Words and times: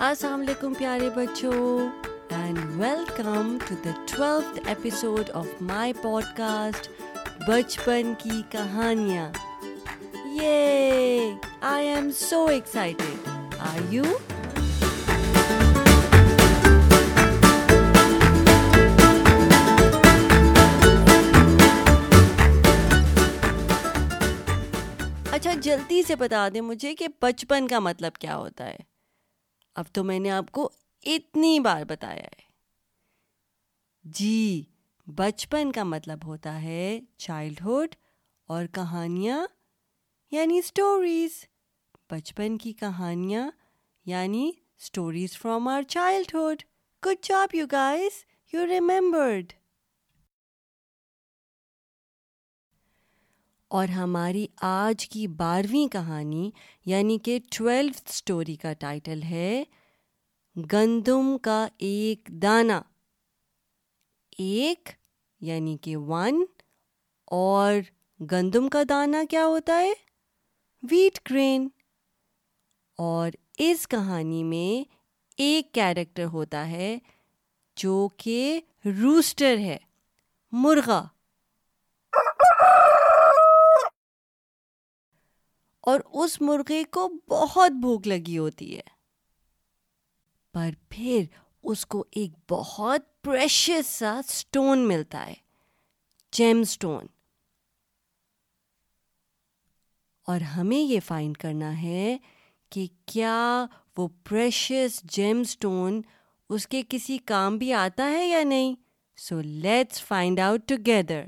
السلام 0.00 0.40
علیکم 0.40 0.74
پیارے 0.74 1.08
بچوں 1.14 1.88
and 2.30 2.58
welcome 2.76 3.56
to 3.68 3.74
the 3.84 3.90
twelfth 4.06 4.68
episode 4.68 5.30
of 5.34 5.46
my 5.62 5.92
podcast 6.36 6.88
بچپن 7.48 8.12
کی 8.22 8.40
کہانیاں 8.50 9.28
یہ 10.34 11.32
I 11.62 11.88
am 11.88 12.10
so 12.18 12.44
excited 12.46 13.28
are 13.60 13.78
you 13.90 14.04
اچھا 25.32 25.52
جلدی 25.62 26.02
سے 26.02 26.16
بتا 26.16 26.48
دیں 26.54 26.60
مجھے 26.60 26.94
کہ 26.94 27.08
بچپن 27.22 27.68
کا 27.68 27.78
مطلب 27.80 28.16
کیا 28.16 28.36
ہوتا 28.36 28.66
ہے 28.66 28.89
اب 29.74 29.84
تو 29.92 30.04
میں 30.04 30.18
نے 30.18 30.30
آپ 30.30 30.50
کو 30.50 30.70
اتنی 31.06 31.60
بار 31.60 31.82
بتایا 31.88 32.22
ہے۔ 32.22 32.42
جی 34.04 34.64
بچپن 35.06 35.72
کا 35.72 35.82
مطلب 35.82 36.24
ہوتا 36.24 36.62
ہے 36.62 37.00
چائلڈہڈ 37.16 37.94
اور 38.46 38.66
کہانیاں 38.66 39.46
یعنی 40.30 40.58
اسٹوریز 40.58 41.44
بچپن 42.10 42.58
کی 42.58 42.72
کہانیاں 42.72 43.50
یعنی 44.04 44.52
stories 44.78 45.38
from 45.38 45.68
our 45.68 45.82
childhood 45.82 46.62
good 47.06 47.24
job 47.24 47.54
you 47.54 47.66
guys 47.72 48.24
you 48.52 48.66
remembered 48.66 49.52
اور 53.70 53.88
ہماری 53.88 54.46
آج 54.60 55.08
کی 55.08 55.26
بارہویں 55.26 55.92
کہانی 55.92 56.50
یعنی 56.86 57.18
کہ 57.18 57.38
ٹویلتھ 57.50 58.02
اسٹوری 58.08 58.54
کا 58.54 58.72
ٹائٹل 58.72 59.22
ہے، 59.22 59.64
گندم 60.72 61.38
کا 61.38 61.68
ایک 61.78 62.28
دانہ 62.28 62.72
ایک 64.38 64.88
یعنی 65.40 65.76
کہ 65.80 65.96
ون، 65.96 66.44
اور 67.24 67.74
گندم 68.20 68.68
کا 68.68 68.82
دانہ 68.88 69.16
کیا 69.30 69.46
ہوتا 69.46 69.78
ہے؟ 69.78 69.92
Wheat 70.82 71.30
grain. 71.30 71.68
اور 72.98 73.30
اس 73.58 73.88
کہانی 73.88 74.42
میں 74.44 74.90
ایک 75.36 75.72
کیریکٹر 75.72 76.24
ہوتا 76.24 76.70
ہے 76.70 76.98
جو 77.76 78.08
کہ 78.16 78.60
روسٹر 78.84 79.58
ہے، 79.58 79.78
مرغا۔ 80.52 81.04
اور 85.80 86.00
اس 86.12 86.40
مرغے 86.40 86.84
کو 86.84 87.08
بہت 87.28 87.70
بھوک 87.70 88.06
لگی 88.06 88.38
ہوتی 88.38 88.76
ہے۔ 88.76 89.00
پر 90.54 90.70
پھر 90.88 91.24
اس 91.62 91.86
کو 91.86 92.04
ایک 92.10 92.30
بہت 92.50 93.22
پریشیس 93.22 93.86
سا 93.86 94.18
اسٹون 94.18 94.88
ملتا 94.88 95.26
ہے 95.26 95.34
جیم 96.32 96.60
اسٹون 96.60 97.06
اور 100.26 100.40
ہمیں 100.40 100.78
یہ 100.78 101.00
فائنڈ 101.00 101.36
کرنا 101.36 101.82
ہے 101.82 102.16
کہ 102.70 102.86
کیا 103.06 103.66
وہ 103.96 104.08
پریشیس 104.28 105.02
جیم 105.02 105.40
اسٹون 105.40 106.02
اس 106.48 106.66
کے 106.66 106.82
کسی 106.88 107.18
کام 107.18 107.58
بھی 107.58 107.72
آتا 107.72 108.10
ہے 108.10 108.26
یا 108.26 108.42
نہیں؟ 108.44 108.74
So 109.16 109.40
let's 109.40 110.02
find 110.04 110.40
out 110.40 110.68
together 110.68 111.24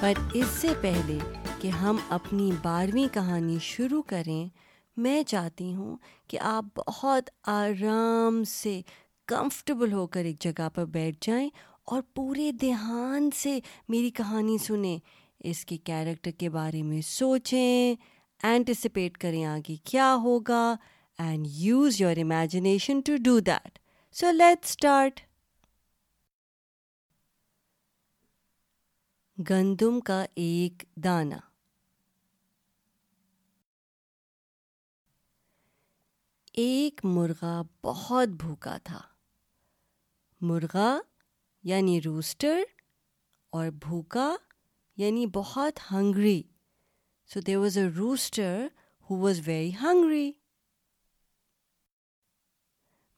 پر 0.00 0.12
اس 0.34 0.46
سے 0.50 0.68
پہلے 0.80 1.18
کہ 1.60 1.68
ہم 1.68 1.96
اپنی 2.08 2.50
بارہویں 2.62 3.14
کہانی 3.14 3.56
شروع 3.62 4.02
کریں، 4.02 4.48
میں 4.96 5.22
چاہتی 5.22 5.72
ہوں 5.74 5.96
کہ 6.28 6.38
آپ 6.40 6.64
بہت 6.76 7.30
آرام 7.48 8.42
سے 8.44 8.80
کمفرٹیبل 9.28 9.92
ہو 9.92 10.06
کر 10.06 10.24
ایک 10.24 10.40
جگہ 10.40 10.68
پر 10.74 10.84
بیٹھ 10.84 11.26
جائیں 11.26 11.48
اور 11.84 12.02
پورے 12.14 12.50
دھیان 12.52 13.28
سے 13.36 13.58
میری 13.88 14.10
کہانی 14.10 14.58
سنیں۔ 14.58 14.98
اس 15.40 15.64
کے 15.64 15.76
کیریکٹر 15.76 16.30
کے 16.30 16.48
بارے 16.50 16.82
میں 16.82 17.00
سوچیں 17.04 17.94
اینٹیسپیٹ 18.40 19.18
کریں 19.18 19.44
آگے 19.44 19.76
کیا 19.84 20.14
ہوگا 20.22 20.74
and 21.18 21.46
use 21.50 22.00
your 22.00 22.16
imagination 22.16 23.00
to 23.00 23.16
do 23.24 23.38
that 23.40 23.78
so 24.14 24.30
let 24.30 24.64
start 24.64 25.20
گندم 29.50 30.00
کا 30.00 30.26
ایک 30.34 30.82
دانہ۔ 30.96 31.34
ایک 36.52 37.00
مرغا 37.04 37.62
بہت 37.84 38.28
بھوکا 38.28 38.78
تھا۔ 38.78 39.00
مرغا 40.40 40.98
یعنی 41.62 42.02
روسٹر 42.02 42.60
اور 43.50 43.68
بھوکا 43.68 44.36
یعنی 44.96 45.26
بہت 45.26 45.92
hungry. 45.92 46.42
So 47.26 47.40
there 47.40 47.56
was 47.56 47.78
a 47.78 47.88
rooster 47.88 48.66
who 49.10 49.16
was 49.16 49.40
very 49.46 49.70
hungry 49.82 50.32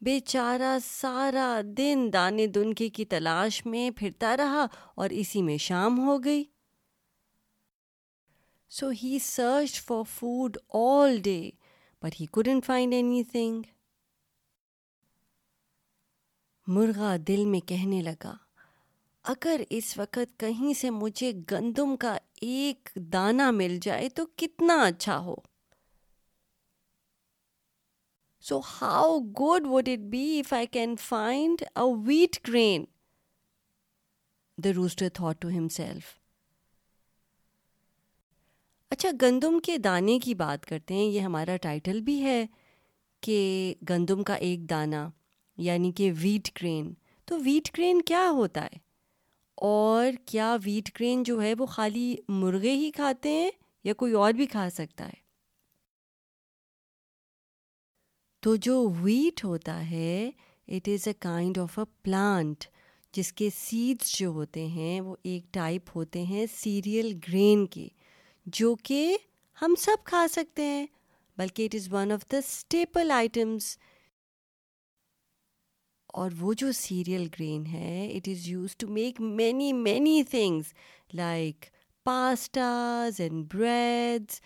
بیچارہ 0.03 0.79
سارا 0.85 1.61
دن 1.77 2.09
دانے 2.13 2.47
دنکے 2.47 2.89
کی 2.89 3.05
تلاش 3.05 3.65
میں 3.67 3.91
پھرتا 3.91 4.37
رہا 4.37 4.67
اور 4.95 5.11
اسی 5.11 5.43
میں 5.43 5.57
شام 5.57 5.99
ہو 5.99 6.25
گئی۔ 6.25 6.45
So 8.71 8.89
he 9.03 9.19
search 9.23 9.81
for 9.83 10.03
food 10.11 10.57
all 10.69 11.21
day 11.23 11.51
but 12.03 12.21
he 12.21 12.27
couldn't 12.27 12.65
find 12.67 12.95
anything 13.25 13.63
مرغا 16.67 17.17
دل 17.29 17.45
میں 17.45 17.61
کہنے 17.61 18.01
لگا، 18.03 18.35
اگر 19.25 19.61
اس 19.71 19.97
وقت 19.99 20.39
کہیں 20.41 20.73
سے 20.75 20.91
مجھے 20.91 21.33
گندم 21.51 21.97
کا 21.97 22.17
ایک 22.41 22.89
دانہ 22.95 23.51
مل 23.51 23.79
جائے 23.83 24.09
تو 24.09 24.27
کتنا 24.37 24.83
اچھا 24.83 25.19
ہو۔ 25.19 25.35
So 28.45 28.61
how 28.71 29.19
good 29.41 29.67
would 29.67 29.89
it 29.89 30.05
be 30.11 30.23
if 30.37 30.53
I 30.53 30.67
can 30.67 30.95
find 31.01 31.63
a 31.63 31.83
wheat 32.07 32.39
grain 32.49 32.85
the 34.59 34.73
rooster 34.77 35.09
thought 35.09 35.41
to 35.43 35.49
himself 35.69 36.19
اچھا 38.91 39.09
گندم 39.23 39.59
کے 39.59 39.77
دانے 39.79 40.19
کی 40.19 40.35
بات 40.35 40.67
کرتے 40.67 40.95
ہیں 40.95 41.05
یہ 41.05 41.21
ہمارا 41.21 41.57
ٹائٹل 41.57 42.01
بھی 42.01 42.21
ہے 42.23 42.45
کہ 43.23 43.39
گندم 43.91 44.23
کا 44.23 44.35
ایک 44.35 44.69
دانہ 44.71 45.09
یعنی 45.59 45.93
کہ 45.93 46.13
ویٹ 46.21 46.51
گرین 46.63 46.93
تو 47.29 47.39
ویٹ 47.45 47.69
گرین 47.79 48.03
کیا 48.03 48.29
ہوتا 48.31 48.65
ہے 48.65 48.79
اور 49.59 50.13
کیا 50.25 50.57
ویٹ 50.65 50.91
گرین 51.01 51.23
جو 51.23 51.41
ہے 51.43 51.55
وہ 51.59 51.67
خالی 51.67 52.15
مرغے 52.29 52.75
ہی 52.75 52.91
کھاتے 52.91 53.31
ہیں 53.31 53.51
یا 53.85 53.95
کوئی 53.95 54.13
اور 54.13 54.33
بھی 54.33 54.47
کھا 54.47 54.69
سکتا 54.71 55.07
ہے 55.07 55.20
تو 58.43 58.55
جو 58.57 58.77
ویٹ 59.01 59.45
ہوتا 59.45 59.91
ہے 59.91 60.31
it 60.69 60.89
is 60.89 61.07
a 61.09 61.13
kind 61.21 61.59
of 61.59 61.79
a 61.79 61.85
plant 62.03 62.65
جس 63.15 63.33
کے 63.33 63.49
سیڈس 63.55 64.13
جو 64.19 64.29
ہوتے 64.29 64.67
ہیں 64.67 65.01
وہ 65.01 65.17
ایک 65.23 65.53
ٹائپ 65.53 65.91
ہوتے 65.97 66.23
ہیں 66.23 66.47
سیریل 66.55 67.13
گرین 67.29 67.67
کے، 67.67 67.89
جو 68.47 68.75
کہ 68.83 69.17
ہم 69.59 69.75
سب 69.79 70.05
کھا 70.05 70.27
سکتے 70.31 70.63
ہیں، 70.63 70.87
بلکہ 71.39 71.65
it 71.65 71.75
is 71.75 71.93
one 71.93 72.13
of 72.13 72.25
the 72.33 72.37
staple 72.37 73.11
items 73.11 73.77
اور 76.15 76.31
وہ 76.39 76.53
جو 76.53 76.71
سیریل 76.73 77.27
گرین 77.39 77.67
ہے 77.67 78.07
it 78.17 78.29
is 78.29 78.49
use 78.49 78.77
to 78.77 78.89
make 78.89 79.21
many 79.21 79.73
many 79.73 80.23
things 80.31 80.73
like 81.15 81.67
pastas 82.07 83.21
and 83.21 83.45
breads 83.55 84.41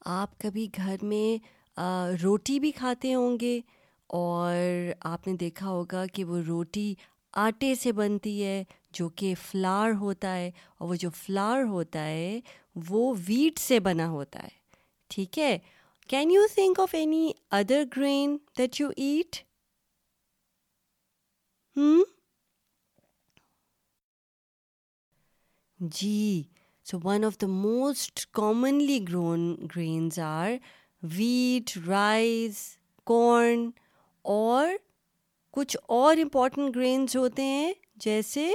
آپ 0.00 0.38
کبھی 0.40 0.68
گھر 0.76 1.04
میں 1.04 1.55
روٹی 2.22 2.58
بھی 2.60 2.70
کھاتے 2.70 3.14
ہوں 3.14 3.38
گے 3.40 3.60
اور 4.10 4.54
آپ 5.10 5.26
نے 5.26 5.36
دیکھا 5.36 5.68
ہوگا 5.68 6.04
کہ 6.12 6.24
وہ 6.24 6.40
روٹی 6.46 6.94
آٹے 7.34 7.74
سے 7.74 7.92
بنتی 7.92 8.42
ہے، 8.44 8.62
جو 8.92 9.08
کہ 9.16 9.34
فلاور 9.42 9.92
ہوتا 10.00 10.34
ہے، 10.36 10.50
اور 10.78 10.88
وہ 10.88 10.94
جو 10.94 11.10
فلاور 11.14 11.64
ہوتا 11.64 12.04
ہے، 12.04 12.38
وہ 12.88 13.12
ویٹ 13.28 13.58
سے 13.58 13.80
بنا 13.80 14.08
ہوتا 14.08 14.42
ہے۔ 14.42 14.54
ٹھیک 15.10 15.38
ہے؟ 15.38 15.58
Can 16.10 16.30
you 16.30 16.42
think 16.54 16.80
of 16.80 16.94
any 16.94 17.30
other 17.50 17.82
grain 17.96 18.36
that 18.58 18.80
you 18.80 18.88
eat 18.96 19.36
ہوں 21.76 22.04
جی 25.80 26.42
so 26.86 26.98
one 27.04 27.24
of 27.24 27.40
the 27.40 27.46
most 27.46 28.26
commonly 28.32 28.98
grown 29.08 29.54
grains 29.76 30.18
are 30.18 30.50
wheat 31.02 31.78
rice 31.86 32.78
corn 33.06 33.70
اور 34.22 34.68
کچھ 35.50 35.76
اور 35.88 36.16
امپورٹنٹ 36.16 36.76
گرینس 36.76 37.16
ہوتے 37.16 37.42
ہیں 37.42 37.72
جیسے 37.96 38.54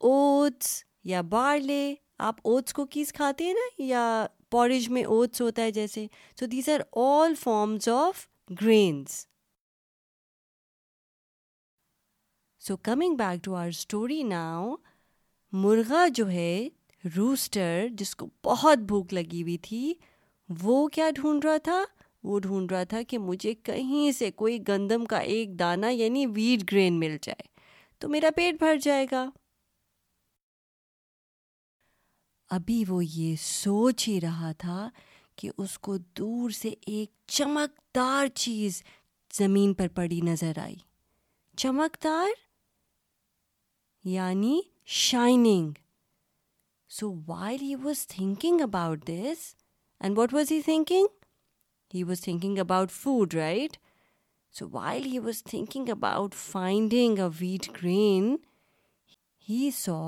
اوٹس 0.00 0.84
یا 1.04 1.20
بارلے 1.20 1.94
آپ 2.18 2.36
اوٹس 2.44 2.72
کوکیز 2.72 3.12
کھاتے 3.12 3.44
ہیں 3.44 3.54
نا؟ 3.54 3.68
یا 3.78 4.26
پورج 4.50 4.88
میں 4.88 5.04
اوٹس 5.04 5.40
ہوتا 5.40 5.62
ہے 5.62 5.70
جیسے. 5.70 6.06
So 6.40 6.46
these 6.46 6.68
are 6.68 6.80
all 6.92 7.34
forms 7.34 7.88
of 7.88 8.26
grains 8.62 9.26
so 12.60 12.76
coming 12.76 13.16
back 13.16 13.44
to 13.44 13.54
our 13.54 13.68
story 13.68 14.22
now 14.22 14.74
مرغا 15.52 16.08
جو 16.08 16.30
ہے 16.30 16.68
روسٹر 17.04 17.86
جس 17.90 18.16
کو 18.16 18.26
بہت 18.44 18.78
بھوک 18.78 19.12
لگی 19.12 19.42
ہوئی 19.42 19.58
تھی 19.58 19.94
وہ 20.48 20.88
کیا 20.88 21.10
ڈھونڈ 21.10 21.44
رہا 21.44 21.56
تھا؟ 21.56 21.84
وہ 22.22 22.40
ڈھونڈ 22.40 22.72
رہا 22.72 22.84
تھا 22.84 23.02
کہ 23.02 23.18
مجھے 23.18 23.54
کہیں 23.54 24.12
سے 24.12 24.30
کوئی 24.30 24.58
گندم 24.68 25.04
کا 25.04 25.18
ایک 25.18 25.58
دانہ 25.58 25.86
یعنی 25.86 26.26
ویٹ 26.26 26.72
گرین 26.72 26.98
مل 26.98 27.16
جائے 27.22 27.48
تو 27.98 28.08
میرا 28.08 28.28
پیٹ 28.36 28.54
بھر 28.58 28.76
جائے 28.76 29.06
گا۔ 29.12 29.30
ابھی 32.50 32.84
وہ 32.88 33.04
یہ 33.04 33.36
سوچ 33.40 34.08
ہی 34.08 34.20
رہا 34.20 34.52
تھا 34.52 34.90
کہ 35.36 35.50
اس 35.58 35.78
کو 35.78 35.96
دور 35.96 36.50
سے 36.50 36.74
ایک 36.86 37.10
چمکدار 37.26 38.26
چیز 38.26 38.82
زمین 39.32 39.74
پر 39.74 39.88
پڑی 39.88 40.20
نظر 40.20 40.58
آئی۔ 40.58 40.76
چمکدار؟ 41.56 42.28
یعنی 44.04 44.60
shining. 44.86 45.70
So 46.88 47.14
while 47.26 47.62
he 47.62 47.74
was 47.74 48.06
thinking 48.06 48.60
about 48.60 49.08
this 49.08 49.54
and 50.00 50.18
what 50.18 50.34
was 50.34 50.52
he 50.52 50.60
thinking 50.62 51.06
he 51.94 52.02
was 52.02 52.20
thinking 52.20 52.58
about 52.58 52.90
food 52.92 53.34
right 53.34 53.76
so 54.54 54.68
while 54.68 55.04
he 55.04 55.18
was 55.18 55.42
thinking 55.42 55.88
about 55.88 56.34
finding 56.34 57.18
a 57.18 57.28
wheat 57.40 57.70
grain 57.82 58.36
he 59.48 59.70
saw 59.74 60.00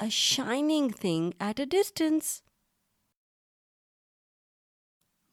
a 0.00 0.08
shining 0.10 0.88
thing 1.00 1.30
at 1.38 1.60
a 1.60 1.66
distance 1.66 2.40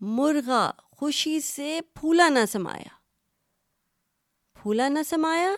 مرغا 0.02 0.70
خوشی 0.92 1.40
سے 1.40 1.80
پھولا 1.94 2.30
نہ 2.30 2.46
سمایا 2.52 2.96
پھولا 4.56 4.88
نہ 4.88 5.00
سمایا 5.06 5.56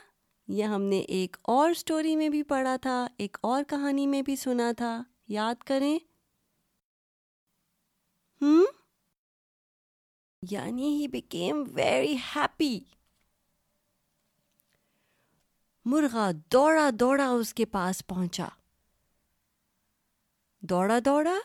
یہ 0.48 0.64
ہم 0.64 0.82
نے 0.82 1.00
ایک 1.00 1.38
اور 1.44 1.70
اسٹوری 1.70 2.16
میں 2.16 2.30
بھی 2.30 2.42
پڑھا 2.44 2.76
تھا 2.76 3.08
ایک 3.18 3.38
اور 3.42 3.64
کہانی 3.64 4.08
میں 4.08 4.22
بھی 4.22 4.36
سنا 4.36 4.72
تھا 4.78 5.04
یاد 5.28 5.64
کریں 5.64 5.98
ہم 8.42 8.64
یعنی 10.42 10.90
ہی 10.90 11.08
بیکیم 11.08 11.64
ویری 11.74 12.16
ہیپی 12.36 12.80
مرغا 15.86 16.30
دوڑا 16.52 16.90
دوڑا 17.00 17.28
اس 17.30 17.54
کے 17.54 17.66
پاس 17.66 18.08
پہنچا 18.08 18.48
دوڑا 20.64 21.00
دوڑا 21.06 21.38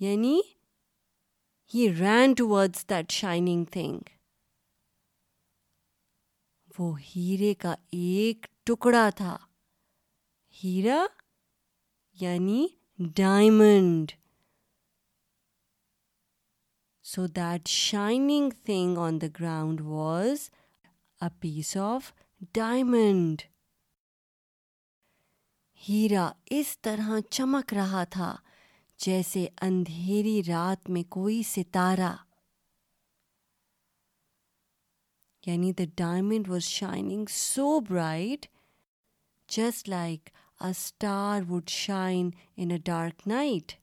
یعنی 0.00 0.40
he 1.74 1.88
ran 1.94 2.34
towards 2.34 2.84
that 2.90 3.10
shining 3.10 3.64
thing 3.64 3.98
وہ 6.78 7.00
ہیرے 7.00 7.54
کا 7.54 7.74
ایک 7.92 8.46
ٹکڑا 8.64 9.08
تھا 9.16 9.36
ہیرا 10.64 11.04
یعنی 12.16 12.66
diamond 13.16 14.12
so 17.12 17.26
that 17.26 17.68
shining 17.68 18.50
thing 18.64 18.98
on 18.98 19.20
the 19.20 19.26
ground 19.40 19.80
was 19.80 20.50
a 21.20 21.28
piece 21.40 21.76
of 21.76 22.12
diamond 22.54 23.42
ہیرا 25.88 26.32
اس 26.50 26.78
طرح 26.78 27.10
چمک 27.30 27.74
رہا 27.74 28.04
تھا 28.04 28.36
جیسے 28.98 29.46
اندھیری 29.60 30.42
رات 30.48 30.90
میں 30.90 31.02
کوئی 31.02 31.42
ستارہ۔ 31.42 32.14
یعنی 35.46 35.72
the 35.72 35.84
diamond 35.96 36.48
was 36.48 36.62
shining 36.62 37.24
so 37.28 37.80
bright 37.80 38.46
just 39.48 39.88
like 39.88 40.30
a 40.60 40.70
star 40.70 41.50
would 41.50 41.68
shine 41.68 42.30
in 42.56 42.70
a 42.70 42.78
dark 42.78 43.28
night 43.28 43.79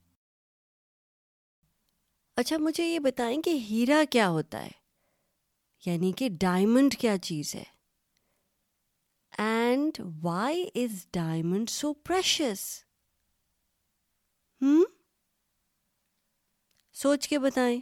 اچھا 2.37 2.57
مجھے 2.57 2.85
یہ 2.85 2.99
بتائیں 2.99 3.41
کہ 3.41 3.49
ہیرا 3.49 4.03
کیا 4.09 4.29
ہوتا 4.29 4.65
ہے؟ 4.65 4.71
یعنی 5.85 6.11
کہ 6.11 6.29
ڈائمنڈ 6.39 6.97
کیا 6.97 7.17
چیز 7.17 7.55
ہے؟ 7.55 7.63
And 9.37 9.97
why 10.21 10.69
is 10.75 11.07
diamond 11.11 11.69
so 11.69 11.93
precious 11.93 12.83
hmm? 14.61 14.83
سوچ 16.93 17.27
کے 17.27 17.39
بتائیں۔ 17.39 17.81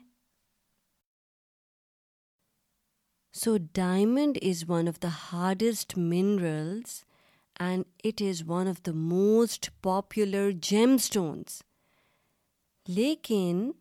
So 3.33 3.57
diamond 3.73 4.37
is 4.41 4.63
one 4.67 4.87
of 4.87 5.03
the 5.03 5.07
hardest 5.31 5.97
minerals 5.97 7.05
and 7.59 7.83
it 8.03 8.21
is 8.21 8.43
one 8.47 8.67
of 8.67 8.85
the 8.85 8.91
most 8.91 9.69
popular 9.81 10.51
gemstones 10.93 11.63
لیکن 12.87 13.71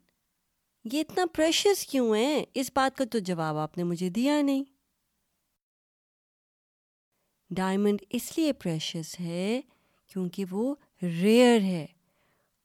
یہ 0.93 1.01
اتنا 1.01 1.25
پریشس 1.37 1.87
کیوں 1.87 2.17
ہے؟ 2.17 2.45
اس 2.55 2.71
بات 2.75 2.99
کا 2.99 3.05
تو 3.05 3.19
جواب 3.19 3.57
آپ 3.57 3.79
نے 3.79 3.85
مجھے 3.85 4.09
دیا 4.09 4.43
نہیں۔ 4.43 4.65
ڈائمنڈ 7.51 8.03
اس 8.11 8.39
لیے 8.39 8.53
پریشس 8.53 9.21
ہے 9.21 9.61
کیونکہ 10.07 10.45
وہ 10.51 10.75
ریئر 11.03 11.61
ہے۔ 11.61 11.87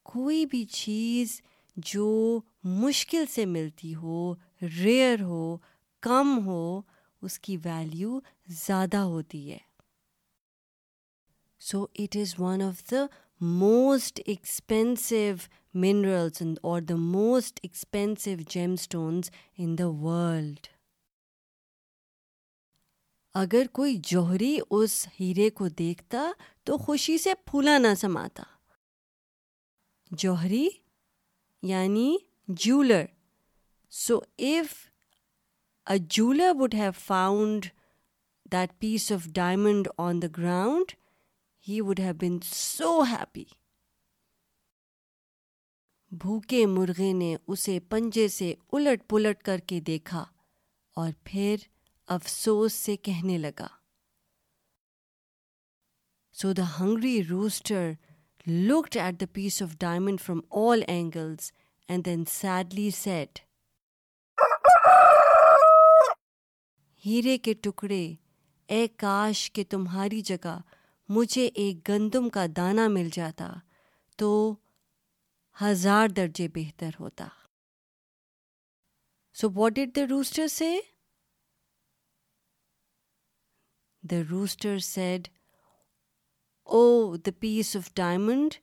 کوئی 0.03 0.45
بھی 0.45 0.65
چیز 0.65 1.41
جو 1.75 2.41
مشکل 2.63 3.25
سے 3.25 3.45
ملتی 3.45 3.95
ہو 3.95 4.35
ریئر 4.61 5.21
ہو، 5.21 5.57
کم 6.01 6.47
ہو، 6.47 6.81
اس 7.21 7.39
کی 7.39 7.57
ویلیو 7.57 8.19
زیادہ 8.47 8.97
ہوتی 8.97 9.51
ہے۔ 9.51 9.57
So 11.59 11.85
it 11.95 12.15
is 12.15 12.35
one 12.37 12.61
of 12.61 12.91
the 12.91 13.05
most 13.41 14.19
expensive 14.25 15.15
minerals 15.73 16.41
اور 16.61 16.81
the 16.81 16.95
most 16.95 17.59
expensive 17.63 18.31
gemstones 18.71 19.31
in 19.57 19.77
the 19.77 19.87
world 19.87 20.67
اگر 23.33 23.65
کوئی 23.71 23.97
جوہری 24.03 24.57
اس 24.69 25.07
ہیرے 25.19 25.49
کو 25.49 25.67
دیکھتا 25.67 26.31
تو 26.63 26.77
خوشی 26.77 27.17
سے 27.17 27.33
پھولا 27.45 27.77
نہ 27.77 27.93
سماتا۔ 27.97 28.43
جوہری 30.11 30.69
یعنی 31.61 32.17
jeweller 32.47 33.05
so 33.89 34.19
if 34.37 34.73
a 35.89 35.97
jeweller 35.97 36.51
would 36.59 36.73
have 36.73 36.91
found 36.97 37.65
that 38.51 38.79
piece 38.79 39.11
of 39.11 39.27
diamond 39.27 39.87
on 39.97 40.21
the 40.21 40.27
ground 40.37 40.91
he 41.67 41.79
would 41.81 41.99
have 41.99 42.13
been 42.19 42.37
so 42.43 42.99
happy 43.09 43.43
بھوکے 46.11 46.65
مرغے 46.65 47.11
نے 47.13 47.35
اسے 47.47 47.79
پنجے 47.89 48.27
سے 48.27 48.53
الٹ 48.71 49.07
پلٹ 49.07 49.43
کر 49.43 49.59
کے 49.67 49.79
دیکھا 49.87 50.23
اور 50.97 51.11
پھر 51.23 51.55
افسوس 52.09 52.73
سے 52.75 52.95
کہنے 52.97 53.37
لگا 53.37 53.67
so 56.35 56.53
the 56.53 56.63
hungry 56.79 57.21
rooster 57.23 57.91
looked 58.47 58.97
at 58.97 59.19
the 59.21 59.25
piece 59.33 59.61
of 59.61 59.75
diamond 59.79 60.21
from 60.21 60.41
all 60.59 60.83
angles 60.87 61.51
and 61.89 62.05
then 62.05 62.23
sadly 62.29 62.89
sat 62.95 63.39
ہیرے 67.03 67.37
کے 67.37 67.53
ٹکڑے 67.61 68.03
اے 68.69 68.87
کاش 68.97 69.51
کہ 69.51 69.63
تمہاری 69.69 70.21
جگہ 70.21 70.59
مجھے 71.09 71.49
ایک 71.55 71.87
گندم 71.89 72.29
کا 72.29 72.45
دانہ 72.57 72.87
مل 72.87 73.09
جاتا 73.13 73.53
تو 74.19 74.29
ہزار 75.57 76.07
درجے 76.07 76.47
بہتر 76.47 76.89
ہوتا۔ 76.99 77.27
So 79.35 79.49
what 79.55 79.73
did 79.73 79.95
the 79.95 80.01
rooster 80.09 80.47
say 80.47 80.79
the 84.03 84.21
rooster 84.29 84.77
said 84.79 85.27
oh 86.69 87.15
the 87.15 87.31
piece 87.39 87.75
of 87.75 87.93
diamond 87.95 88.53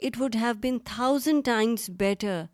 it 0.00 0.20
would 0.20 0.36
have 0.36 0.54
been 0.60 0.78
thousand 0.84 1.44
times 1.44 1.88
better 1.98 2.44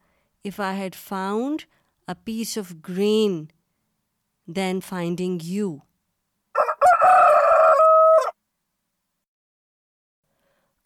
if 0.45 0.61
I 0.61 0.79
had 0.81 0.95
found 0.95 1.63
a 2.09 2.15
piece 2.25 2.59
of 2.59 2.73
grain 2.89 3.45
then 4.49 4.81
finding 4.81 5.39
you 5.43 5.77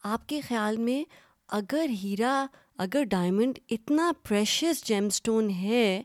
آپ 0.07 0.29
کے 0.29 0.41
خیال 0.41 0.77
میں 0.77 1.03
اگر 1.47 1.85
ہیرا، 2.03 2.45
اگر 2.77 3.03
diamond 3.03 3.59
اتنا 3.69 4.11
precious 4.27 4.83
جیم 4.83 5.05
stone 5.05 5.49
ہے، 5.49 6.03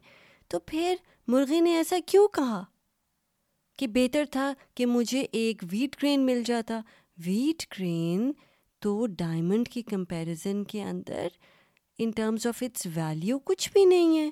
تو 0.48 0.58
پھر 0.58 0.96
مرغی 1.26 1.60
نے 1.60 1.76
ایسا 1.76 1.96
کیوں 2.06 2.28
کہا؟ 2.28 2.64
کہ 3.78 3.86
بہتر 3.86 4.24
تھا 4.30 4.52
کہ 4.74 4.86
مجھے 4.86 5.26
ایک 5.32 5.62
ویٹ 5.70 6.02
گرین 6.02 6.26
مل 6.26 6.42
جاتا۔ 6.46 6.80
ویٹ 7.26 7.78
گرین 7.78 8.32
تو 8.78 9.06
ڈائمنڈ 9.06 9.68
کی 9.68 9.82
کمپیریزن 9.82 10.64
کے 10.64 10.82
اندر 10.82 11.28
in 11.98 12.10
terms 12.10 12.46
of 12.46 12.62
its 12.62 12.86
value 12.86 13.38
کچھ 13.38 13.72
بھی 13.72 13.84
نہیں 13.84 14.18
ہے۔ 14.18 14.30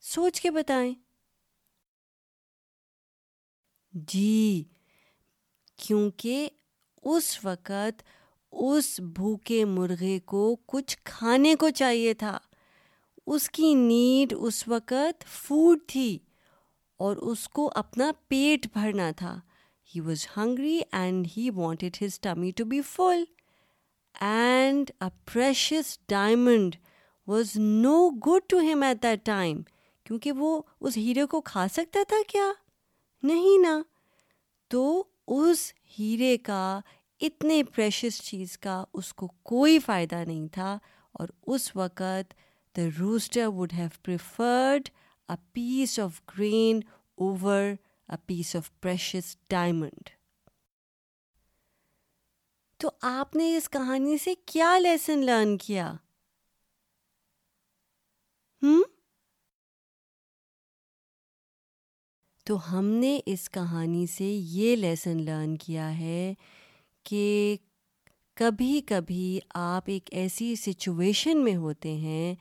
سوچ 0.00 0.40
کے 0.40 0.50
بتائیں۔ 0.50 0.94
جی 3.92 4.64
کیونکہ 5.76 6.48
اس 7.04 7.44
وقت 7.44 8.02
اس 8.52 9.00
بھوکے 9.00 9.64
مرغے 9.64 10.18
کو 10.18 10.56
کچھ 10.66 10.98
کھانے 11.04 11.54
کو 11.54 11.70
چاہیے 11.70 12.14
تھا۔ 12.14 12.38
اس 13.26 13.50
کی 13.50 13.74
نیڈ 13.74 14.34
اس 14.38 14.68
وقت 14.68 15.24
فوڈ 15.26 15.78
تھی 15.86 16.18
اور 16.96 17.16
اس 17.16 17.48
کو 17.48 17.72
اپنا 17.74 18.10
پیٹ 18.28 18.66
بھرنا 18.72 19.10
تھا۔ 19.16 19.40
He 19.94 20.00
was 20.00 20.26
hungry 20.36 20.80
and 20.92 21.28
he 21.36 21.50
wanted 21.50 21.96
his 22.02 22.20
tummy 22.20 22.50
to 22.50 22.64
be 22.64 22.80
full 22.82 23.24
and 24.20 24.90
a 25.00 25.08
precious 25.32 25.98
diamond 26.08 26.76
was 27.26 27.56
no 27.56 28.08
good 28.08 28.42
to 28.48 28.58
him 28.58 28.82
at 28.82 29.02
that 29.02 29.26
time 29.26 29.62
کیونکہ 30.04 30.32
وہ 30.32 30.62
اس 30.80 30.96
ہیرے 30.96 31.24
کو 31.24 31.40
کھا 31.40 31.66
سکتا 31.68 31.98
تھا 32.08 32.16
کیا؟ 32.28 32.52
نہیں 33.22 33.58
نا۔ 33.58 33.82
تو 34.68 35.04
اس 35.28 35.72
ہیرے 35.98 36.36
کا، 36.38 36.80
اتنے 37.20 37.62
پریشس 37.64 38.20
چیز 38.22 38.58
کا 38.58 38.84
اس 38.94 39.12
کو 39.14 39.26
کوئی 39.42 39.78
فائدہ 39.78 40.24
نہیں 40.26 40.48
تھا 40.48 40.78
اور 41.12 41.28
اس 41.46 41.76
وقت 41.76 42.34
the 42.76 42.86
rooster 43.00 43.46
would 43.46 43.72
have 43.72 43.88
preferred 44.02 44.88
a 45.28 45.36
piece 45.52 45.98
of 46.00 46.20
grain 46.38 46.80
over 47.18 47.62
a 48.08 48.16
piece 48.26 48.56
of 48.56 48.70
precious 48.80 49.36
diamond 49.48 50.10
تو 52.80 52.90
آپ 53.00 53.36
نے 53.36 53.56
اس 53.56 53.68
کہانی 53.70 54.18
سے 54.18 54.34
کیا 54.46 54.78
لیسن 54.78 55.18
لرن 55.18 55.56
کیا؟ 55.58 55.92
ہم؟ 58.62 58.82
تو 62.46 62.56
ہم 62.72 62.86
نے 62.86 63.20
اس 63.26 63.50
کہانی 63.50 64.06
سے 64.06 64.24
یہ 64.24 64.76
لیسن 64.76 65.22
لرن 65.22 65.56
کیا 65.56 65.98
ہے 65.98 66.34
کہ 67.04 67.56
کبھی 68.36 68.80
کبھی 68.80 69.38
آپ 69.54 69.82
ایک 69.86 70.08
ایسی 70.12 70.54
سچویشن 70.56 71.44
میں 71.44 71.56
ہوتے 71.56 71.92
ہیں 71.94 72.34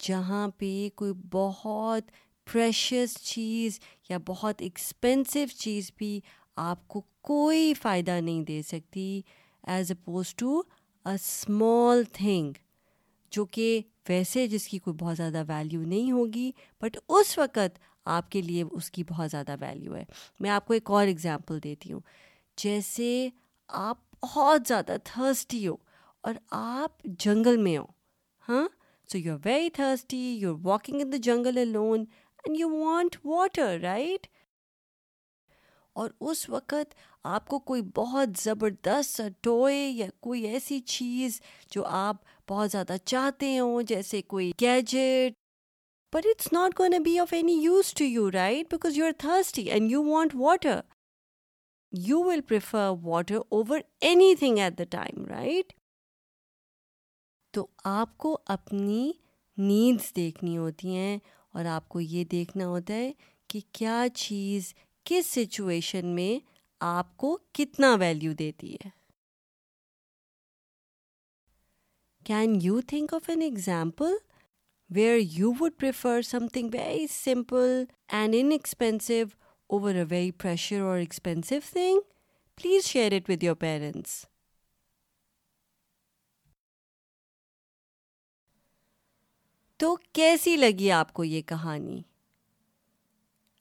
جہاں 0.00 0.48
پہ 0.48 0.88
کوئی 0.94 1.12
بہت 1.30 2.10
پریشس 2.46 3.16
چیز 3.22 3.78
یا 4.10 4.18
بہت 4.26 4.62
ایکسپینسو 4.62 5.44
چیز 5.58 5.90
بھی 5.96 6.20
آپ 6.56 6.88
کو 6.88 7.02
کوئی 7.20 7.74
فائدہ 7.74 8.20
نہیں 8.20 8.42
دے 8.42 8.62
سکتی 8.62 9.20
as 9.66 9.90
oppose 9.90 10.34
to 10.34 10.60
a 11.06 11.14
small 11.14 12.02
thing 12.12 12.52
جو 13.30 13.44
کہ 13.44 13.80
ویسے 14.08 14.46
جس 14.46 14.68
کی 14.68 14.78
کوئی 14.78 14.96
بہت 14.96 15.16
زیادہ 15.16 15.44
ویلیو 15.48 15.82
نہیں 15.82 16.12
ہوگی 16.12 16.50
بٹ 16.80 16.96
اس 17.08 17.38
وقت 17.38 17.78
آپ 18.04 18.30
کے 18.30 18.42
لیے 18.42 18.64
اس 18.70 18.90
کی 18.90 19.04
بہت 19.04 19.30
زیادہ 19.30 19.54
ویلیو 19.60 19.96
ہے۔ 19.96 20.04
میں 20.40 20.50
آپ 20.50 20.66
کو 20.66 20.72
ایک 20.74 20.90
اور 20.90 21.06
ایگزامپل 21.06 21.58
دیتی 21.64 21.92
ہوں۔ 21.92 22.00
جیسے 22.56 23.28
آپ 23.68 23.98
بہت 24.22 24.62
زیادہ 24.68 24.96
تھرسٹی 25.04 25.68
ہو 25.68 25.76
اور 26.20 26.34
آپ 26.50 27.02
جنگل 27.04 27.56
میں 27.56 27.78
ہو 27.78 27.84
ہاں؟ 28.48 28.68
So 29.12 29.18
you 29.18 29.32
are 29.32 29.38
very 29.44 29.70
thirsty 29.70 30.34
you 30.34 30.54
are 30.54 30.58
walking 30.62 31.00
in 31.00 31.12
the 31.12 31.16
jungle 31.16 31.58
alone 31.64 32.04
and 32.44 32.60
you 32.60 32.70
want 32.70 33.16
water 33.24 33.78
right 33.82 34.26
اور 35.92 36.10
اس 36.20 36.48
وقت 36.50 36.94
آپ 37.24 37.48
کو 37.48 37.58
کوئی 37.58 37.82
بہت 37.94 38.28
زبردست 38.40 39.20
ٹوئے 39.40 39.88
یا 39.88 40.06
کوئی 40.20 40.42
ایسی 40.42 40.80
چیز 40.80 41.40
جو 41.70 41.84
آپ 41.84 42.16
بہت 42.48 42.70
زیادہ 42.70 42.96
چاہتے 43.04 43.58
ہوں، 43.58 43.82
جیسے 43.82 44.22
کوئی 44.22 44.52
gadget 44.60 45.43
but 46.14 46.26
it's 46.26 46.52
not 46.52 46.78
gonna 46.78 47.02
be 47.02 47.18
of 47.18 47.32
any 47.32 47.52
use 47.52 47.94
to 47.94 48.04
you 48.04 48.30
right 48.30 48.70
because 48.70 48.98
you 48.98 49.06
are 49.06 49.12
thirsty 49.18 49.62
and 49.62 49.92
you 49.92 50.02
want 50.02 50.34
water 50.34 50.80
you 51.92 52.22
will 52.22 52.40
prefer 52.40 52.90
water 53.02 53.36
over 53.48 53.78
anything 54.34 54.58
at 54.58 54.78
the 54.78 54.84
time 54.84 55.24
right 55.24 55.72
تو 57.50 57.66
آپ 57.84 58.18
کو 58.18 58.38
اپنی 58.46 59.12
نیڈس 59.56 60.16
دیکھنی 60.16 60.56
ہوتی 60.58 60.96
ہیں 60.96 61.18
اور 61.52 61.64
آپ 61.64 61.88
کو 61.88 62.00
یہ 62.00 62.24
دیکھنا 62.24 62.66
ہوتا 62.66 62.94
ہے 62.94 63.12
کہ 63.48 63.60
کیا 63.72 64.06
چیز 64.14 64.74
کس 65.04 65.26
سچویشن 65.26 66.06
میں 66.06 66.46
آپ 66.80 67.16
کو 67.16 67.38
کتنا 67.52 67.94
ویلیو 67.94 68.32
دیتی 68.32 68.74
ہے۔ 68.74 68.88
Can 72.24 72.58
you 72.62 72.80
think 72.80 73.14
of 73.14 73.30
an 73.30 73.42
example 73.42 74.12
where 74.94 75.18
you 75.18 75.52
would 75.60 75.72
prefer 75.78 76.22
something 76.52 76.68
very 76.72 77.06
simple 77.10 77.84
and 78.08 78.34
in 78.38 78.52
over 79.70 79.94
a 79.94 80.04
very 80.10 80.30
precious 80.30 80.80
or 80.80 80.98
expensive 80.98 81.54
thing 81.72 82.00
please 82.58 82.84
share 82.84 83.12
it 83.12 83.30
with 83.30 83.42
your 83.42 83.54
parents 83.54 84.24
تو 89.80 89.96
کیسی 90.12 90.56
لگی 90.56 90.90
آپ 90.90 91.12
کو 91.12 91.24
یہ 91.24 91.42
کہانی 91.42 92.00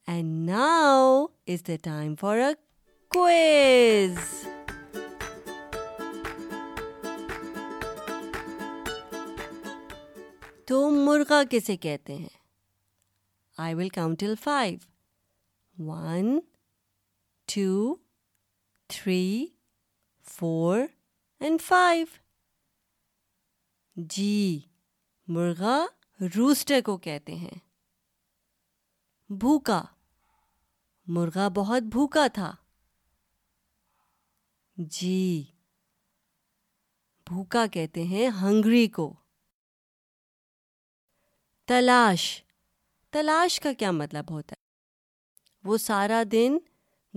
and 0.08 0.50
now 0.50 1.26
is 1.48 1.68
the 1.68 1.76
time 1.84 2.16
for 2.16 2.38
a 2.38 2.54
quiz 3.12 4.18
تو 10.74 10.90
مرغا 10.90 11.44
کسے 11.52 11.78
کہتے 11.78 12.16
ہیں؟ 12.16 12.38
I 13.58 13.76
will 13.76 13.90
count till 13.90 14.36
five 14.44 14.80
one 15.78 16.40
two 17.46 17.96
three 18.88 19.48
four 20.24 20.80
and 21.40 21.62
five 21.62 22.06
جی 23.96 24.60
مرغا 25.28 25.86
روسٹر 26.38 26.80
کو 26.86 26.98
کہتے 26.98 27.36
ہیں۔ 27.36 27.60
بھوکا، 29.30 29.84
مرغا 31.08 31.48
بہت 31.48 31.84
بھوکا 31.84 32.28
تھا۔ 32.34 32.56
جی 34.78 35.44
بھوکا 37.30 37.66
کہتے 37.68 38.04
ہیں 38.04 38.30
ہنگری 38.42 38.88
کو۔ 38.88 39.23
تلاش۔ 41.66 42.44
تلاش 43.10 43.60
کا 43.60 43.74
کیا 43.74 43.92
مطلب 43.92 44.32
ہوتا 44.32 44.56
ہے؟ 44.60 44.62
وہ 45.64 45.78
سارا 45.78 46.24
دن 46.32 46.58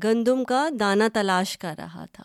گندم 0.04 0.44
کا 0.44 0.68
دانا 0.80 1.08
تلاش 1.12 1.58
کر 1.58 1.74
رہا 1.78 2.04
تھا۔ 2.06 2.22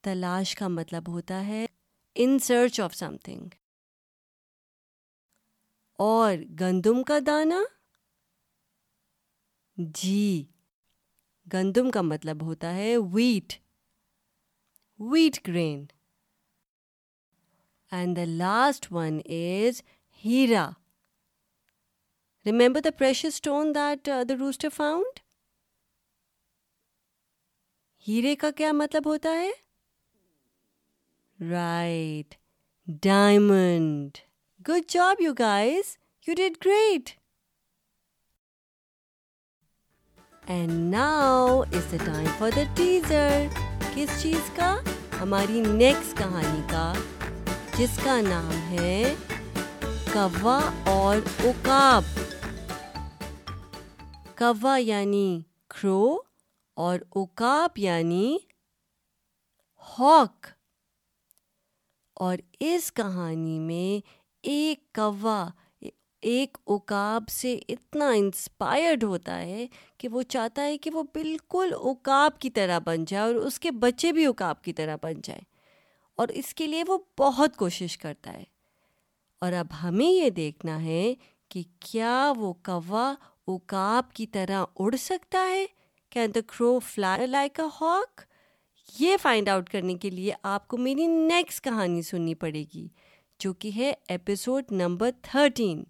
تلاش 0.00 0.54
کا 0.54 0.68
مطلب 0.68 1.08
ہوتا 1.08 1.46
ہے 1.46 1.66
in 2.14 2.38
search 2.38 2.80
of 2.80 2.94
some 2.94 3.16
thing 3.16 3.48
اور 5.92 6.36
گندم 6.60 7.02
کا 7.02 7.18
دانا 7.26 7.62
جی۔ 9.76 10.44
گندم 11.52 11.90
کا 11.90 12.02
مطلب 12.02 12.42
ہوتا 12.42 12.74
ہے 12.74 12.96
wheat 12.96 13.52
wheat 14.98 15.48
grain 15.48 15.86
and 17.92 18.16
the 18.16 18.24
last 18.26 18.86
one 18.90 19.18
is 19.26 19.82
ہیرا 20.24 20.68
remember 22.46 22.80
the 22.80 22.90
precious 22.98 23.24
stone 23.24 23.74
that 23.74 24.08
the 24.28 24.34
rooster 24.38 24.68
found 24.68 25.20
ہیرے 28.06 28.34
کا 28.36 28.50
کیا 28.50 28.72
مطلب 28.72 29.06
ہوتا 29.06 29.30
ہے 29.32 29.50
right 31.38 32.34
diamond 33.02 34.18
good 34.68 34.90
job 34.90 35.20
you 35.20 35.32
guys 35.38 35.96
you 36.26 36.34
did 36.34 36.56
great 36.64 37.10
and 40.44 40.70
now 40.90 41.60
is 41.60 41.92
the 41.92 42.04
time 42.06 42.26
for 42.38 42.50
the 42.56 42.62
teaser 42.76 43.46
کس 43.94 44.22
چیز 44.22 44.50
کا 44.56 44.74
ہماری 45.20 45.60
نیکسٹ 45.60 46.18
کہانی 46.18 46.62
کا 46.70 46.92
جس 47.78 48.00
کا 48.04 48.20
نام 48.20 48.50
ہے 48.50 49.14
کوا 50.12 50.60
اور 50.86 51.16
اوکاب 51.44 52.02
کوا 54.38 54.76
یعنی 54.76 55.40
کرو 55.68 56.18
اور 56.74 56.98
اوکاب 57.08 57.78
یعنی 57.78 58.36
ہاک۔ 59.98 60.46
اور 62.14 62.38
اس 62.60 62.92
کہانی 62.92 63.58
میں 63.58 64.06
ایک 64.42 64.92
کوا، 64.92 65.48
ایک 66.22 66.58
اکاب 66.66 67.24
سے 67.28 67.58
اتنا 67.68 68.08
انسپائرڈ 68.08 69.04
ہوتا 69.04 69.40
ہے 69.40 69.66
کہ 69.98 70.08
وہ 70.08 70.22
چاہتا 70.22 70.62
ہے 70.62 70.78
کہ 70.78 70.90
وہ 70.90 71.02
بالکل 71.02 71.72
اکاب 71.80 72.38
کی 72.38 72.50
طرح 72.50 72.78
بن 72.78 73.04
جائے 73.04 73.24
اور 73.24 73.34
اس 73.34 73.60
کے 73.60 73.70
بچے 73.70 74.12
بھی 74.12 74.26
اکاب 74.26 74.62
کی 74.62 74.72
طرح 74.72 74.96
بن 75.02 75.12
جائے۔ 75.22 75.53
اور 76.16 76.28
اس 76.28 76.54
کے 76.54 76.66
لیے 76.66 76.84
وہ 76.88 76.98
بہت 77.18 77.56
کوشش 77.56 77.98
کرتا 77.98 78.32
ہے۔ 78.32 78.44
اور 79.40 79.52
اب 79.52 79.66
ہمیں 79.82 80.06
یہ 80.06 80.30
دیکھنا 80.30 80.84
ہے 80.84 81.14
کہ 81.48 81.62
کیا 81.80 82.32
وہ 82.36 82.52
کوا 82.52 83.14
اکاب 83.46 84.12
کی 84.12 84.26
طرح 84.26 84.64
اڑ 84.76 84.96
سکتا 84.96 85.46
ہے؟ 85.48 85.66
Can 86.10 86.34
the 86.34 86.40
crow 86.46 86.78
fly 86.78 87.26
like 87.26 87.60
a 87.60 87.66
hawk 87.80 88.20
یہ 88.98 89.16
فائنڈ 89.22 89.48
آؤٹ 89.48 89.70
کرنے 89.70 89.94
کے 89.94 90.10
لیے 90.10 90.32
آپ 90.42 90.68
کو 90.68 90.76
میری 90.76 91.06
نیکسٹ 91.06 91.64
کہانی 91.64 92.02
سننی 92.02 92.34
پڑے 92.34 92.64
گی، 92.74 92.88
جو 93.38 93.52
کہ 93.52 93.70
ہے 93.76 93.92
ایپیسوڈ 94.08 94.64
نمبر 94.70 95.10
تھرٹین 95.22 95.84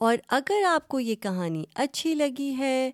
اور 0.00 0.16
اگر 0.28 0.64
آپ 0.68 0.88
کو 0.88 1.00
یہ 1.00 1.14
کہانی 1.14 1.64
اچھی 1.74 2.14
لگی 2.14 2.54
ہے، 2.58 2.90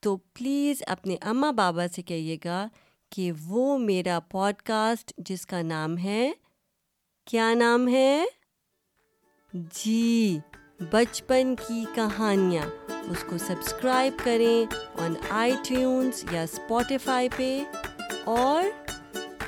تو 0.00 0.16
پلیز 0.16 0.82
اپنے 0.86 1.16
اماں 1.20 1.52
بابا 1.52 1.88
سے 1.88 2.02
کہیے 2.02 2.36
گا 2.44 2.68
کہ 3.16 3.32
وہ 3.44 3.78
میرا 3.78 4.18
پوڈ 4.20 4.62
کاسٹ 4.62 5.12
جس 5.18 5.46
کا 5.46 5.62
نام 5.62 5.98
ہے، 5.98 6.32
کیا 7.26 7.54
نام 7.54 7.88
ہے؟ 7.88 8.24
جی 9.52 10.38
بچپن 10.90 11.54
کی 11.68 11.84
کہانیاں۔ 11.94 12.66
اس 12.88 13.24
کو 13.30 13.38
سبسکرائب 13.38 14.12
کریں 14.24 14.76
آن 15.02 15.14
آئی 15.30 15.52
ٹیونس 15.68 16.24
یا 16.30 16.42
اسپوٹیفائی 16.42 17.28
پہ 17.36 17.64
اور 18.24 18.64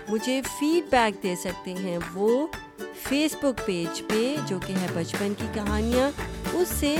مجھے 0.08 0.40
فیڈ 0.58 0.90
بیک 0.90 1.22
دے 1.22 1.34
سکتے 1.36 1.74
ہیں 1.74 1.98
وہ 2.14 2.46
فیس 2.94 3.36
بک 3.42 3.66
پیج 3.66 4.02
پہ 4.08 4.36
جو 4.46 4.58
کہ 4.66 4.72
ہے 4.72 4.86
بچپن 4.94 5.32
کی 5.38 5.46
کہانیاں۔ 5.54 6.10
اس 6.52 6.68
سے 6.68 6.96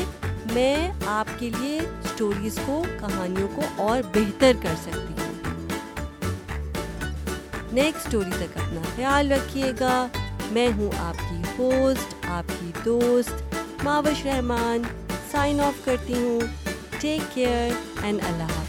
میں 0.54 0.92
آپ 1.06 1.26
کے 1.38 1.50
لیے 1.50 1.80
اسٹوریز 1.80 2.58
کو، 2.66 2.84
کہانیوں 3.00 3.48
کو 3.54 3.62
اور 3.76 4.02
بہتر 4.14 4.52
کر 4.62 4.74
سکتی 4.82 5.22
ہوں۔ 5.22 5.27
نیکسٹ 7.72 8.06
اسٹوری 8.06 8.30
تک 8.30 8.58
اپنا 8.58 8.80
خیال 8.96 9.32
رکھیے 9.32 9.72
گا۔ 9.80 10.06
میں 10.50 10.68
ہوں 10.76 10.90
آپ 10.98 11.14
کی 11.14 11.42
ہوسٹ 11.58 12.14
آپ 12.28 12.52
کی 12.60 12.70
دوست، 12.84 13.54
ماوش 13.84 14.26
رحمان 14.26 14.82
سائن 15.30 15.60
آف 15.60 15.84
کرتی 15.84 16.14
ہوں۔ 16.14 16.40
ٹیک 17.00 17.34
کیئر 17.34 17.70
اینڈ 18.02 18.18
اللہ 18.26 18.42
حافظ 18.42 18.67